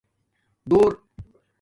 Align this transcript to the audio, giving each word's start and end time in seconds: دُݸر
دُݸر 0.69 0.87